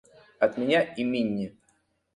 [0.39, 1.55] От меня и Минни.